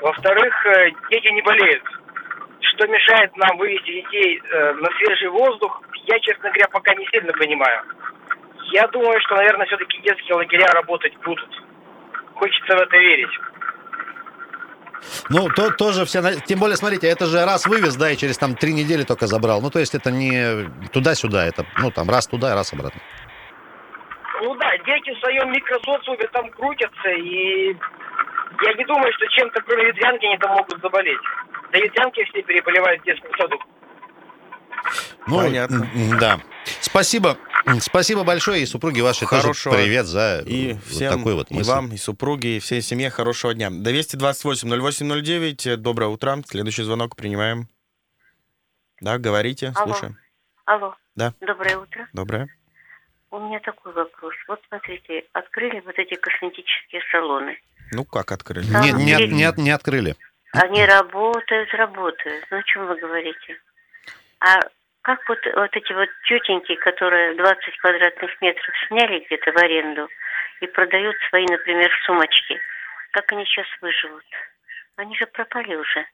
Во-вторых, 0.00 0.66
э, 0.66 0.90
дети 1.10 1.28
не 1.28 1.42
болеют 1.42 1.84
что 2.62 2.86
мешает 2.86 3.36
нам 3.36 3.56
вывести 3.58 4.02
детей 4.02 4.40
э, 4.40 4.72
на 4.74 4.88
свежий 4.98 5.28
воздух, 5.28 5.82
я, 6.06 6.18
честно 6.20 6.48
говоря, 6.50 6.68
пока 6.68 6.94
не 6.94 7.06
сильно 7.06 7.32
понимаю. 7.32 7.82
Я 8.72 8.86
думаю, 8.88 9.20
что, 9.20 9.36
наверное, 9.36 9.66
все-таки 9.66 10.00
детские 10.00 10.36
лагеря 10.36 10.66
работать 10.72 11.16
будут. 11.18 11.50
Хочется 12.34 12.76
в 12.76 12.80
это 12.80 12.96
верить. 12.96 13.30
Ну, 15.28 15.48
то, 15.48 15.70
тоже 15.70 16.04
все... 16.04 16.22
Тем 16.46 16.60
более, 16.60 16.76
смотрите, 16.76 17.08
это 17.08 17.26
же 17.26 17.44
раз 17.44 17.66
вывез, 17.66 17.96
да, 17.96 18.10
и 18.10 18.16
через 18.16 18.38
там 18.38 18.54
три 18.54 18.72
недели 18.72 19.02
только 19.02 19.26
забрал. 19.26 19.60
Ну, 19.60 19.70
то 19.70 19.78
есть 19.78 19.94
это 19.94 20.10
не 20.10 20.68
туда-сюда, 20.92 21.44
это, 21.44 21.66
ну, 21.78 21.90
там, 21.90 22.08
раз 22.08 22.26
туда, 22.26 22.54
раз 22.54 22.72
обратно. 22.72 23.00
Ну 24.42 24.54
да, 24.56 24.76
дети 24.78 25.14
в 25.14 25.20
своем 25.20 25.52
микросоциуме 25.52 26.26
там 26.32 26.50
крутятся, 26.50 27.10
и 27.10 27.76
я 28.62 28.74
не 28.74 28.84
думаю, 28.84 29.12
что 29.12 29.26
чем-то 29.28 29.60
кроме 29.62 29.86
ветрянки 29.86 30.26
они 30.26 30.38
там 30.38 30.52
могут 30.52 30.80
заболеть. 30.80 31.20
Да 31.72 31.78
ветрянки 31.78 32.22
все 32.24 32.42
переболевают 32.42 33.00
в 33.00 33.04
детском 33.04 33.30
саду. 33.38 33.56
Ну, 35.26 35.38
Понятно. 35.38 35.88
Да. 36.20 36.38
Спасибо. 36.80 37.38
Спасибо 37.80 38.24
большое 38.24 38.62
и 38.62 38.66
супруге 38.66 39.02
вашей 39.02 39.26
Хорошего. 39.26 39.74
тоже 39.74 39.84
привет 39.84 40.04
за 40.06 40.42
и 40.44 40.72
вот 40.74 40.84
всем, 40.84 41.16
такой 41.18 41.34
вот 41.34 41.50
мысль. 41.50 41.70
И 41.70 41.72
вам, 41.72 41.92
и 41.92 41.96
супруге, 41.96 42.56
и 42.56 42.60
всей 42.60 42.82
семье 42.82 43.08
хорошего 43.08 43.54
дня. 43.54 43.68
228-08-09. 43.68 45.76
Доброе 45.76 46.08
утро. 46.08 46.36
Следующий 46.46 46.82
звонок 46.82 47.16
принимаем. 47.16 47.68
Да, 49.00 49.16
говорите, 49.18 49.72
Алло. 49.74 49.94
слушаем. 49.94 50.18
Алло. 50.66 50.94
Да. 51.14 51.32
Доброе 51.40 51.78
утро. 51.78 52.06
Доброе. 52.12 52.48
У 53.30 53.38
меня 53.38 53.60
такой 53.60 53.92
вопрос. 53.92 54.34
Вот 54.48 54.60
смотрите, 54.68 55.24
открыли 55.32 55.80
вот 55.86 55.98
эти 55.98 56.16
косметические 56.16 57.00
салоны. 57.10 57.56
Ну 57.92 58.04
как 58.04 58.32
открыли? 58.32 58.66
Не, 58.66 58.92
не, 58.92 59.14
не, 59.28 59.52
не 59.56 59.70
открыли. 59.70 60.16
Они 60.52 60.84
работают, 60.84 61.72
работают. 61.74 62.46
Ну, 62.50 62.58
о 62.58 62.62
чем 62.64 62.86
вы 62.86 62.96
говорите? 62.96 63.58
А 64.40 64.60
как 65.02 65.26
вот, 65.28 65.38
вот 65.54 65.76
эти 65.76 65.92
вот 65.92 66.08
тетеньки, 66.28 66.74
которые 66.76 67.34
20 67.34 67.76
квадратных 67.78 68.40
метров 68.40 68.74
сняли 68.88 69.24
где-то 69.26 69.52
в 69.52 69.56
аренду 69.56 70.08
и 70.60 70.66
продают 70.66 71.16
свои, 71.28 71.46
например, 71.46 71.90
сумочки, 72.04 72.60
как 73.12 73.32
они 73.32 73.44
сейчас 73.46 73.66
выживут? 73.80 74.24
Они 74.96 75.16
же 75.16 75.26
пропали 75.26 75.74
уже. 75.74 76.06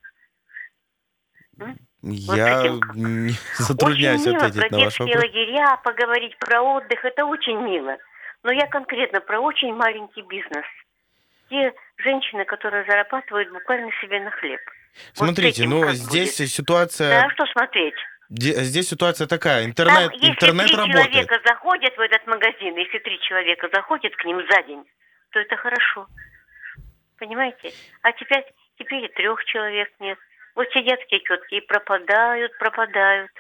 Я 2.03 2.71
вот 2.71 2.95
не 2.95 3.31
затрудняюсь 3.59 4.27
очень 4.27 4.37
ответить 4.37 4.71
мило 4.71 4.81
на 4.81 4.85
ваш 4.85 4.99
вопрос. 5.01 5.17
лагеря, 5.17 5.77
поговорить 5.83 6.39
про 6.39 6.63
отдых, 6.63 7.05
это 7.05 7.25
очень 7.25 7.61
мило. 7.61 7.97
Но 8.45 8.53
я 8.53 8.69
конкретно 8.69 9.21
про 9.21 9.41
очень 9.41 9.75
маленький 9.75 10.23
бизнес. 10.23 10.65
Те 11.51 11.75
женщины, 11.99 12.45
которые 12.45 12.85
зарабатывают 12.85 13.51
буквально 13.51 13.91
себе 14.01 14.21
на 14.21 14.31
хлеб. 14.31 14.61
Смотрите, 15.13 15.67
вот 15.67 15.71
ну 15.71 15.91
здесь 15.93 16.39
будет. 16.39 16.51
ситуация... 16.51 17.23
Да, 17.23 17.31
что 17.31 17.47
смотреть? 17.47 17.95
Здесь 18.31 18.89
ситуация 18.89 19.27
такая, 19.27 19.65
интернет, 19.65 20.11
Там, 20.11 20.31
интернет 20.31 20.67
если 20.67 20.77
три 20.77 20.93
работает. 20.93 21.13
человека 21.13 21.41
заходят 21.47 21.97
в 21.97 22.01
этот 22.01 22.27
магазин, 22.27 22.77
если 22.77 22.99
три 22.99 23.19
человека 23.21 23.69
заходят 23.73 24.15
к 24.17 24.25
ним 24.25 24.43
за 24.51 24.63
день, 24.65 24.85
то 25.31 25.41
это 25.41 25.57
хорошо. 25.57 26.07
Понимаете? 27.19 27.73
А 28.03 28.13
теперь, 28.13 28.45
теперь 28.79 29.05
и 29.05 29.09
трех 29.09 29.43
человек 29.47 29.89
нет. 29.99 30.19
Вот 30.55 30.69
сидят 30.73 31.01
такие 31.01 31.23
тетки 31.23 31.55
и 31.55 31.61
пропадают, 31.61 32.57
пропадают. 32.59 33.31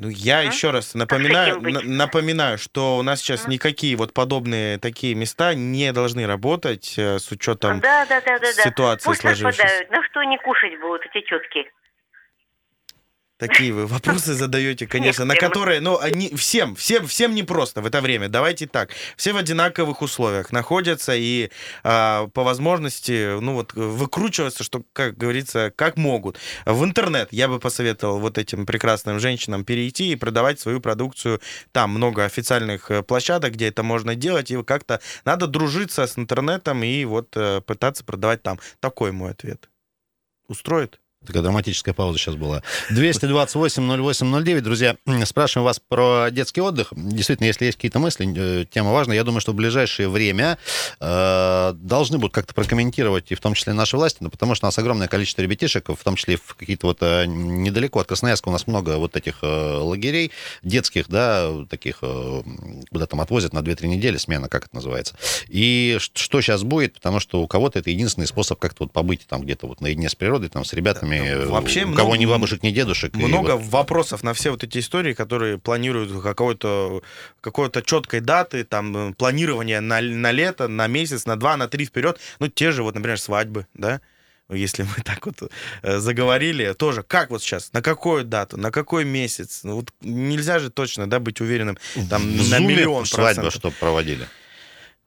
Ну, 0.00 0.08
я 0.08 0.38
а? 0.38 0.42
еще 0.42 0.70
раз 0.70 0.94
напоминаю, 0.94 1.60
напоминаю, 1.60 2.56
что 2.56 2.96
у 2.96 3.02
нас 3.02 3.20
сейчас 3.20 3.44
а? 3.44 3.50
никакие 3.50 3.96
вот 3.96 4.14
подобные 4.14 4.78
такие 4.78 5.14
места 5.14 5.54
не 5.54 5.92
должны 5.92 6.26
работать 6.26 6.94
э, 6.96 7.18
с 7.18 7.30
учетом 7.30 7.80
да, 7.80 8.06
да, 8.06 8.22
да, 8.22 8.38
да, 8.38 8.50
ситуации 8.50 9.04
Пусть 9.04 9.20
сложившейся. 9.20 9.58
Пропадают. 9.58 9.90
На 9.90 10.02
что 10.04 10.20
они 10.20 10.38
кушать 10.38 10.80
будут, 10.80 11.02
эти 11.04 11.20
тетки? 11.26 11.70
Такие 13.40 13.72
вы 13.72 13.86
вопросы 13.86 14.34
задаете, 14.34 14.86
конечно, 14.86 15.24
на 15.24 15.34
которые, 15.34 15.80
ну, 15.80 15.98
они 15.98 16.28
всем, 16.36 16.74
всем, 16.74 17.06
всем 17.06 17.34
непросто 17.34 17.80
в 17.80 17.86
это 17.86 18.02
время. 18.02 18.28
Давайте 18.28 18.66
так. 18.66 18.90
Все 19.16 19.32
в 19.32 19.38
одинаковых 19.38 20.02
условиях 20.02 20.52
находятся 20.52 21.14
и 21.16 21.50
а, 21.82 22.26
по 22.34 22.44
возможности, 22.44 23.40
ну 23.40 23.54
вот, 23.54 23.72
выкручиваются, 23.72 24.62
что, 24.62 24.82
как 24.92 25.16
говорится, 25.16 25.72
как 25.74 25.96
могут. 25.96 26.36
В 26.66 26.84
интернет 26.84 27.28
я 27.32 27.48
бы 27.48 27.58
посоветовал 27.58 28.20
вот 28.20 28.36
этим 28.36 28.66
прекрасным 28.66 29.18
женщинам 29.18 29.64
перейти 29.64 30.12
и 30.12 30.16
продавать 30.16 30.60
свою 30.60 30.82
продукцию. 30.82 31.40
Там 31.72 31.92
много 31.92 32.26
официальных 32.26 32.90
э, 32.90 33.02
площадок, 33.02 33.54
где 33.54 33.68
это 33.68 33.82
можно 33.82 34.14
делать, 34.14 34.50
и 34.50 34.62
как-то 34.62 35.00
надо 35.24 35.46
дружиться 35.46 36.06
с 36.06 36.18
интернетом 36.18 36.82
и 36.82 37.06
вот 37.06 37.34
э, 37.38 37.62
пытаться 37.62 38.04
продавать 38.04 38.42
там. 38.42 38.60
Такой 38.80 39.12
мой 39.12 39.30
ответ. 39.30 39.70
Устроит? 40.46 41.00
Такая 41.26 41.42
драматическая 41.42 41.92
пауза 41.92 42.18
сейчас 42.18 42.34
была. 42.34 42.62
228-08-09. 42.92 44.60
Друзья, 44.62 44.96
спрашиваем 45.26 45.66
вас 45.66 45.78
про 45.78 46.28
детский 46.30 46.62
отдых. 46.62 46.94
Действительно, 46.96 47.46
если 47.46 47.66
есть 47.66 47.76
какие-то 47.76 47.98
мысли, 47.98 48.26
э, 48.34 48.64
тема 48.64 48.90
важная. 48.92 49.16
Я 49.16 49.24
думаю, 49.24 49.42
что 49.42 49.52
в 49.52 49.54
ближайшее 49.54 50.08
время 50.08 50.56
э, 50.98 51.72
должны 51.74 52.16
будут 52.16 52.32
как-то 52.32 52.54
прокомментировать, 52.54 53.32
и 53.32 53.34
в 53.34 53.40
том 53.40 53.52
числе 53.52 53.74
наши 53.74 53.98
власти, 53.98 54.16
ну, 54.20 54.30
потому 54.30 54.54
что 54.54 54.64
у 54.64 54.68
нас 54.68 54.78
огромное 54.78 55.08
количество 55.08 55.42
ребятишек, 55.42 55.90
в 55.90 56.02
том 56.02 56.16
числе 56.16 56.38
в 56.38 56.54
какие-то 56.54 56.86
вот 56.86 57.02
э, 57.02 57.26
недалеко 57.26 58.00
от 58.00 58.06
Красноярска 58.08 58.48
у 58.48 58.52
нас 58.52 58.66
много 58.66 58.96
вот 58.96 59.14
этих 59.14 59.40
э, 59.42 59.46
лагерей 59.46 60.32
детских, 60.62 61.08
да, 61.08 61.50
таких, 61.68 61.98
э, 62.00 62.42
куда 62.90 63.06
там 63.06 63.20
отвозят 63.20 63.52
на 63.52 63.58
2-3 63.58 63.88
недели 63.88 64.16
смена, 64.16 64.48
как 64.48 64.64
это 64.64 64.74
называется. 64.74 65.16
И 65.48 65.98
что 66.00 66.40
сейчас 66.40 66.62
будет, 66.62 66.94
потому 66.94 67.20
что 67.20 67.42
у 67.42 67.46
кого-то 67.46 67.78
это 67.78 67.90
единственный 67.90 68.26
способ 68.26 68.58
как-то 68.58 68.84
вот 68.84 68.92
побыть 68.94 69.26
там 69.26 69.42
где-то 69.42 69.66
вот 69.66 69.82
наедине 69.82 70.08
с 70.08 70.14
природой, 70.14 70.48
там 70.48 70.64
с 70.64 70.72
ребятами, 70.72 71.09
э, 71.18 71.46
Вообще 71.46 71.84
у 71.84 71.92
кого 71.94 72.10
много- 72.10 72.18
ни 72.18 72.26
бабушек, 72.26 72.62
ни 72.62 72.70
дедушек. 72.70 73.14
Много 73.14 73.56
вот- 73.56 73.66
вопросов 73.70 74.22
на 74.22 74.32
все 74.34 74.50
вот 74.50 74.64
эти 74.64 74.78
истории, 74.78 75.12
которые 75.14 75.58
планируют 75.58 76.22
какой-то 76.22 77.02
какой-то 77.40 77.82
четкой 77.82 78.20
даты, 78.20 78.64
там, 78.64 79.10
э, 79.10 79.12
планирование 79.14 79.80
на, 79.80 80.00
на 80.00 80.30
лето, 80.32 80.68
на 80.68 80.86
месяц, 80.86 81.26
на 81.26 81.36
два, 81.36 81.56
на 81.56 81.68
три 81.68 81.84
вперед. 81.84 82.18
Ну, 82.38 82.48
те 82.48 82.72
же, 82.72 82.82
вот, 82.82 82.94
например, 82.94 83.18
свадьбы, 83.18 83.66
да, 83.74 84.00
если 84.52 84.82
мы 84.82 84.90
так 85.04 85.24
вот 85.26 85.50
э, 85.82 85.98
заговорили, 85.98 86.72
тоже, 86.72 87.02
как 87.02 87.30
вот 87.30 87.42
сейчас, 87.42 87.72
на 87.72 87.82
какую 87.82 88.24
дату, 88.24 88.56
на 88.56 88.70
какой 88.70 89.04
месяц? 89.04 89.60
Ну, 89.62 89.76
вот 89.76 89.90
нельзя 90.00 90.58
же 90.58 90.70
точно, 90.70 91.08
да, 91.08 91.20
быть 91.20 91.40
уверенным 91.40 91.78
там 92.08 92.22
в 92.22 92.50
на 92.50 92.58
миллион 92.58 93.06
свадьбу, 93.06 93.42
процентов. 93.42 93.54
что 93.54 93.70
проводили. 93.70 94.26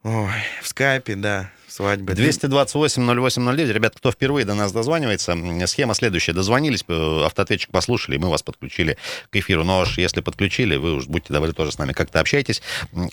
Ой, 0.03 0.29
в 0.61 0.67
скайпе, 0.67 1.15
да, 1.15 1.49
свадьбы. 1.73 2.13
228-08-09. 2.13 3.71
Ребят, 3.73 3.93
кто 3.95 4.11
впервые 4.11 4.45
до 4.45 4.53
нас 4.53 4.71
дозванивается, 4.71 5.35
схема 5.67 5.93
следующая. 5.95 6.33
Дозвонились, 6.33 6.83
э, 6.87 7.23
автоответчик 7.25 7.71
послушали, 7.71 8.17
мы 8.17 8.29
вас 8.29 8.43
подключили 8.43 8.97
к 9.29 9.35
эфиру. 9.35 9.63
Но 9.63 9.81
уж 9.81 9.97
если 9.97 10.21
подключили, 10.21 10.75
вы 10.75 10.93
уж 10.95 11.05
будьте 11.07 11.33
добры 11.33 11.53
тоже 11.53 11.71
с 11.71 11.77
нами 11.77 11.93
как-то 11.93 12.19
общайтесь 12.19 12.61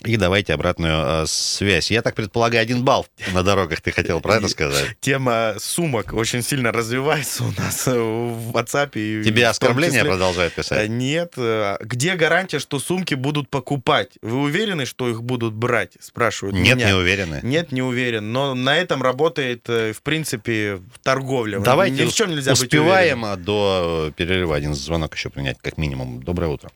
и 0.05 0.17
давайте 0.17 0.53
обратную 0.53 1.23
э, 1.23 1.25
связь. 1.27 1.91
Я 1.91 2.01
так 2.01 2.15
предполагаю, 2.15 2.61
один 2.61 2.83
балл 2.83 3.05
на 3.33 3.43
дорогах 3.43 3.81
ты 3.81 3.91
хотел 3.91 4.21
про 4.21 4.35
это 4.35 4.47
сказать. 4.47 4.95
Тема 4.99 5.55
сумок 5.57 6.13
очень 6.13 6.41
сильно 6.43 6.71
развивается 6.71 7.43
у 7.43 7.51
нас 7.51 7.87
э, 7.87 7.91
в 7.99 8.51
WhatsApp. 8.55 8.91
и 8.95 9.23
Тебе 9.23 9.47
оскорбления 9.47 10.01
числе- 10.03 10.09
продолжают 10.09 10.53
писать? 10.53 10.89
Нет. 10.89 11.33
Где 11.81 12.15
гарантия, 12.15 12.59
что 12.59 12.79
сумки 12.79 13.15
будут 13.15 13.49
покупать? 13.49 14.09
Вы 14.21 14.37
уверены, 14.37 14.85
что 14.85 15.09
их 15.09 15.23
будут 15.23 15.53
брать? 15.53 15.93
Спрашивают 15.99 16.55
Нет, 16.55 16.77
меня. 16.77 16.87
не 16.87 16.93
уверены. 16.93 17.39
Нет, 17.43 17.71
не 17.71 17.81
уверен. 17.81 18.31
Но 18.31 18.50
на 18.55 18.77
этом 18.77 19.01
работает, 19.01 19.69
э, 19.69 19.93
в 19.93 20.01
принципе, 20.03 20.79
торговля. 21.03 21.59
Давайте 21.59 22.03
Ни 22.03 22.07
в 22.09 22.13
чем 22.13 22.29
нельзя 22.29 22.51
быть 22.51 22.61
успеваем 22.61 23.23
уверенным. 23.23 23.33
а, 23.33 23.35
до 23.37 24.07
э, 24.09 24.11
перерыва 24.11 24.55
один 24.55 24.73
звонок 24.73 25.15
еще 25.15 25.29
принять, 25.29 25.59
как 25.59 25.77
минимум. 25.77 26.21
Доброе 26.23 26.47
утро. 26.47 26.69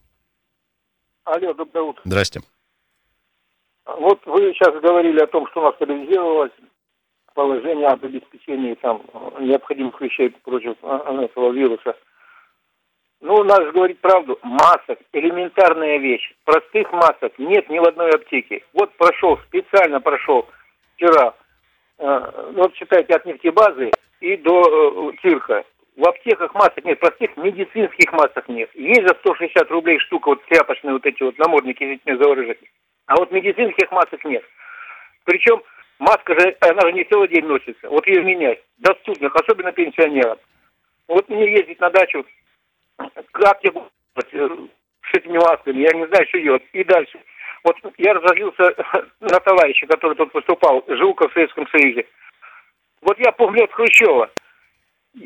Алло, 1.24 1.54
доброе 1.54 1.84
утро. 1.84 2.02
Здрасте. 2.06 2.42
Вот 3.86 4.26
вы 4.26 4.54
сейчас 4.54 4.74
говорили 4.82 5.20
о 5.20 5.28
том, 5.28 5.48
что 5.52 5.62
у 5.62 5.64
нас 5.64 5.76
стабилизировалось 5.76 6.52
положение 7.34 7.88
об 7.88 8.04
обеспечении 8.04 8.76
там 8.76 9.02
э, 9.14 9.44
необходимых 9.44 10.00
вещей 10.02 10.30
против 10.30 10.76
этого 10.84 11.52
вируса. 11.52 11.96
Ну, 13.22 13.44
надо 13.44 13.66
же 13.66 13.72
говорить 13.72 14.00
правду. 14.00 14.38
Масок– 14.44 15.00
элементарная 15.14 15.98
вещь. 15.98 16.34
Простых 16.44 16.92
масок 16.92 17.34
нет 17.40 17.70
ни 17.70 17.80
в 17.80 17.84
одной 17.84 18.12
аптеке. 18.12 18.64
Вот 18.74 18.96
прошел, 18.98 19.40
специально 19.48 20.00
прошел 20.00 20.48
вчера, 20.96 21.34
ну, 21.98 22.64
вот 22.64 22.76
считайте, 22.76 23.14
от 23.14 23.26
нефтебазы 23.26 23.92
и 24.20 24.38
до 24.38 25.12
э, 25.12 25.18
цирка. 25.22 25.64
В 25.96 26.06
аптеках 26.08 26.54
масок 26.54 26.84
нет, 26.84 27.00
простых 27.00 27.38
медицинских 27.38 28.12
масок 28.12 28.50
нет. 28.50 28.70
Есть 28.74 29.08
за 29.08 29.16
160 29.16 29.72
рублей 29.72 29.98
штука, 30.00 30.30
вот 30.30 30.44
тряпочные 30.46 30.94
вот 30.94 31.06
эти 31.06 31.24
вот 31.24 31.38
намордники, 31.38 31.84
извините 31.84 32.18
за 32.18 32.30
выражение. 32.30 32.70
А 33.06 33.16
вот 33.16 33.32
медицинских 33.32 33.90
масок 33.92 34.26
нет. 34.26 34.44
Причем 35.24 35.62
маска 36.00 36.38
же, 36.38 36.56
она 36.60 36.82
же 36.82 36.94
не 36.94 37.06
целый 37.06 37.30
день 37.30 37.46
носится. 37.46 37.90
Вот 37.90 38.06
ее 38.08 38.24
менять. 38.24 38.62
Доступных, 38.80 39.34
особенно 39.36 39.72
пенсионерам. 39.72 40.38
Вот 41.08 41.30
мне 41.30 41.50
ездить 41.50 41.80
на 41.80 41.90
дачу, 41.90 42.26
как 43.32 43.64
я 43.64 43.72
буду 43.72 43.90
э, 44.34 44.50
с 45.12 45.18
этими 45.18 45.38
масками, 45.38 45.82
я 45.82 45.94
не 45.94 46.08
знаю, 46.08 46.28
что 46.28 46.42
делать. 46.42 46.64
И 46.74 46.84
дальше. 46.84 47.20
Вот 47.66 47.76
я 47.98 48.14
разозлился 48.14 48.76
на 49.20 49.40
товарища, 49.40 49.88
который 49.88 50.16
тут 50.16 50.32
выступал, 50.34 50.86
Жуков 50.88 51.32
в 51.32 51.34
Советском 51.34 51.68
Союзе. 51.70 52.06
Вот 53.02 53.18
я 53.20 53.32
помню 53.32 53.64
от 53.64 53.74
Хрущева. 53.74 54.30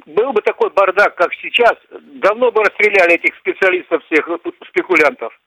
Был 0.05 0.31
бы 0.31 0.41
такой 0.41 0.69
бардак, 0.69 1.15
как 1.15 1.33
сейчас, 1.33 1.73
давно 1.91 2.51
бы 2.51 2.63
расстреляли 2.63 3.15
этих 3.15 3.35
специалистов 3.39 4.03
всех, 4.05 4.29
спекулянтов. 4.69 5.37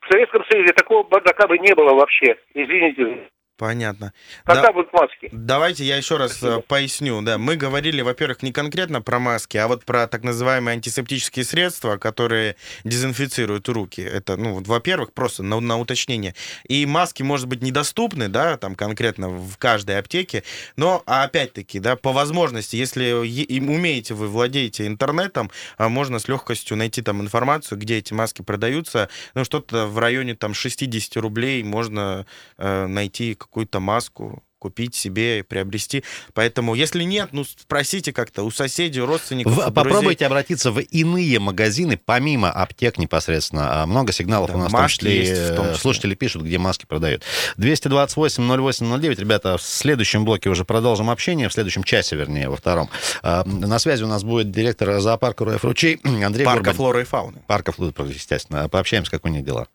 В 0.00 0.12
Советском 0.12 0.44
Союзе 0.50 0.72
такого 0.74 1.02
бардака 1.04 1.46
бы 1.46 1.58
не 1.58 1.74
было 1.74 1.94
вообще. 1.94 2.36
Извините. 2.52 3.30
Понятно. 3.58 4.12
Когда 4.44 4.62
Да. 4.62 4.72
будут 4.72 4.92
маски? 4.92 5.28
Давайте 5.32 5.84
я 5.84 5.96
еще 5.96 6.16
раз 6.16 6.40
э, 6.44 6.60
поясню. 6.68 7.20
Да, 7.22 7.38
мы 7.38 7.56
говорили, 7.56 8.02
во-первых, 8.02 8.42
не 8.44 8.52
конкретно 8.52 9.02
про 9.02 9.18
маски, 9.18 9.56
а 9.56 9.66
вот 9.66 9.84
про 9.84 10.06
так 10.06 10.22
называемые 10.22 10.74
антисептические 10.74 11.44
средства, 11.44 11.96
которые 11.96 12.54
дезинфицируют 12.84 13.68
руки. 13.68 14.00
Это, 14.00 14.36
ну, 14.36 14.62
во-первых, 14.62 15.12
просто 15.12 15.42
на, 15.42 15.58
на 15.58 15.76
уточнение. 15.78 16.36
И 16.68 16.86
маски, 16.86 17.24
может 17.24 17.48
быть, 17.48 17.60
недоступны, 17.60 18.28
да, 18.28 18.56
там 18.58 18.76
конкретно 18.76 19.28
в 19.28 19.56
каждой 19.58 19.98
аптеке, 19.98 20.44
но, 20.76 21.02
опять-таки, 21.04 21.80
да, 21.80 21.96
по 21.96 22.12
возможности, 22.12 22.76
если 22.76 23.10
умеете 23.12 24.14
вы, 24.14 24.28
владеете 24.28 24.86
интернетом, 24.86 25.50
а, 25.78 25.88
можно 25.88 26.20
с 26.20 26.28
легкостью 26.28 26.76
найти 26.76 27.02
там 27.02 27.20
информацию, 27.20 27.76
где 27.76 27.98
эти 27.98 28.12
маски 28.12 28.42
продаются. 28.42 29.08
Ну, 29.34 29.44
что-то 29.44 29.86
в 29.88 29.98
районе 29.98 30.36
там 30.36 30.54
60 30.54 31.16
рублей 31.16 31.64
можно 31.64 32.24
э, 32.56 32.86
найти 32.86 33.34
какую-то 33.50 33.80
маску, 33.80 34.42
купить 34.60 34.96
себе 34.96 35.38
и 35.38 35.42
приобрести. 35.42 36.02
Поэтому, 36.34 36.74
если 36.74 37.04
нет, 37.04 37.28
ну, 37.30 37.44
спросите 37.44 38.12
как-то 38.12 38.42
у 38.42 38.50
соседей, 38.50 39.00
у 39.00 39.06
родственников, 39.06 39.52
В- 39.54 39.68
у 39.68 39.70
попробуйте 39.70 40.26
обратиться 40.26 40.72
в 40.72 40.80
иные 40.80 41.38
магазины, 41.38 41.96
помимо 41.96 42.50
аптек 42.50 42.98
непосредственно. 42.98 43.82
А 43.82 43.86
Много 43.86 44.10
сигналов 44.12 44.50
Да, 44.50 44.56
у 44.56 44.58
нас 44.58 44.68
в 44.68 44.72
том 44.72 44.80
маски 44.82 44.94
числе, 44.96 45.16
есть 45.18 45.40
в 45.52 45.54
том 45.54 45.66
числе. 45.66 45.78
слушатели 45.80 46.14
пишут, 46.16 46.42
где 46.42 46.58
маски 46.58 46.86
продают. 46.86 47.22
228-08-09. 47.56 49.20
Ребята, 49.20 49.58
в 49.58 49.62
следующем 49.62 50.24
блоке 50.24 50.48
уже 50.50 50.64
продолжим 50.64 51.08
общение, 51.08 51.48
в 51.48 51.52
следующем 51.52 51.84
часе, 51.84 52.16
вернее, 52.16 52.48
во 52.48 52.56
втором. 52.56 52.90
А, 53.22 53.44
На 53.44 53.78
связи 53.78 54.02
у 54.02 54.08
нас 54.08 54.24
будет 54.24 54.50
директор 54.50 54.98
зоопарка 55.00 55.44
РФ 55.44 55.64
Ручей 55.64 56.00
Андрей 56.04 56.44
Парка 56.44 56.62
Горбань. 56.64 56.74
флоры 56.76 57.02
и 57.02 57.04
фауны. 57.04 57.42
Парка 57.46 57.70
Флуд, 57.70 57.96
естественно. 58.08 58.68
Пообщаемся, 58.68 59.10
как 59.12 59.24
у 59.24 59.28
них 59.28 59.44
дела. 59.44 59.68